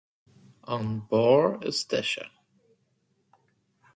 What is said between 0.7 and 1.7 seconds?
An beár